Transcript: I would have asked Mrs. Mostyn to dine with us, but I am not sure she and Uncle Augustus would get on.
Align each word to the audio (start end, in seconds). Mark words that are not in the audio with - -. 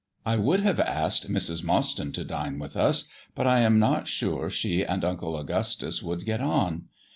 I 0.25 0.35
would 0.35 0.61
have 0.61 0.79
asked 0.79 1.29
Mrs. 1.31 1.63
Mostyn 1.63 2.11
to 2.13 2.23
dine 2.23 2.57
with 2.57 2.75
us, 2.75 3.07
but 3.35 3.45
I 3.45 3.59
am 3.59 3.77
not 3.77 4.07
sure 4.07 4.49
she 4.49 4.81
and 4.83 5.05
Uncle 5.05 5.37
Augustus 5.37 6.01
would 6.01 6.25
get 6.25 6.41
on. 6.41 6.85